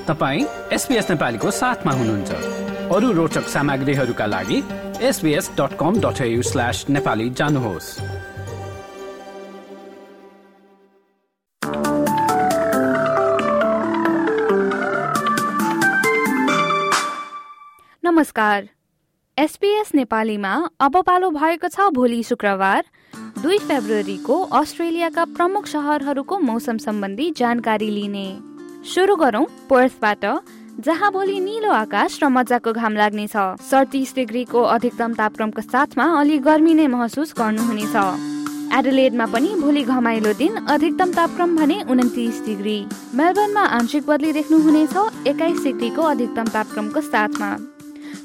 [0.00, 2.30] तपाईँ एसपिएस नेपालीको साथमा हुनुहुन्छ।
[2.92, 4.62] अरू रोचक सामग्रीहरूका लागि
[5.02, 8.00] SBS dot com dot slash Nepali जानुहोस्।
[18.04, 18.68] नमस्कार।
[19.38, 22.84] एसपीएस नेपालीमा अब पालो भएको छ भोलि शुक्रबार
[23.42, 28.49] दुई फेब्रुअरीको अस्ट्रेलियाका प्रमुख सहरहरूको मौसम सम्बन्धी जानकारी लिने।
[28.80, 30.24] सुरु गरौँ पर्थबाट
[30.80, 36.74] जहाँ भोलि निलो आकाश र मजाको घाम लाग्नेछ। सडतिस डिग्रीको अधिकतम तापक्रमको साथमा अलि गर्मी
[36.74, 37.96] नै महसुस गर्नुहुनेछ।
[38.72, 42.78] एडलेडमा पनि भोलि घमाइलो दिन अधिकतम तापक्रम भने उन्तिस डिग्री।
[43.14, 44.96] मेलबर्नमा आंशिक बदली देख्नुहुनेछ
[45.28, 47.50] एक्काइस डिग्रीको अधिकतम तापक्रमको साथमा।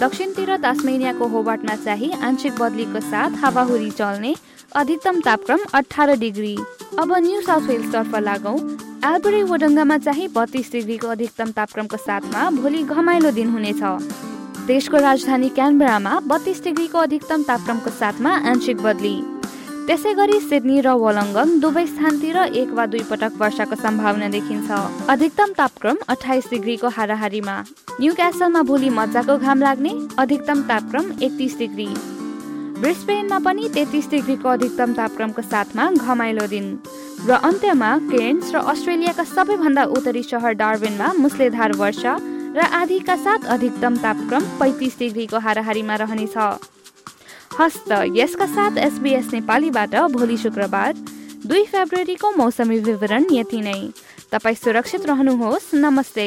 [0.00, 4.34] दक्षिणतिर तास्मेनियाको होबाटमा चाहिँ आंशिक बदलीको साथ हावाहुरी चल्ने
[4.76, 6.56] अधिकतम तापक्रम अठार डिग्री।
[6.98, 8.58] अब न्यू साउथ वेल्सतर्फ लागौँ।
[9.06, 13.82] एल्बरी वडङ्गामा चाहिँ बत्तीस डिग्रीको अधिकतम तापक्रमको साथमा भोलि घमाइलो दिन हुनेछ।
[14.66, 19.14] देशको राजधानी क्यानबरामा बत्तीस डिग्रीको अधिकतम तापक्रमको साथमा आंशिक बदली।
[19.86, 24.68] त्यसै गरी सिडनी र वलङ्गङ दुवै स्थानतिर एक वा दुई पटक वर्षाको सम्भावना देखिन्छ।
[25.06, 27.56] अधिकतम तापक्रम अठाइस डिग्रीको हाराहारीमा।
[28.00, 31.88] न्यू क्यासलमा भोलि मजाको घाम लाग्ने। अधिकतम तापक्रम एकतिस डिग्री।
[32.76, 36.66] ब्रिस्बेनमा पनि तेत्तिस डिग्रीको अधिकतम तापक्रमको साथमा घमाइलो दिन।
[37.24, 42.12] र अन्त्यमा केन्स र अस्ट्रेलियाका सबैभन्दा उत्तरी सहर डार्बिनमा मुसलेधार वर्षा
[42.56, 46.36] र आधीका साथ अधिकतम तापक्रम पैँतिस डिग्रीको हाराहारीमा रहनेछ।
[47.56, 50.92] हस्त यसका साथ एसबिएस नेपालीबाट भोलि शुक्रबार
[51.46, 53.80] दुई फेब्रुअरीको मौसमी विवरण यति नै।
[54.32, 56.26] तपाईँ सुरक्षित रहनुहोस्। नमस्ते।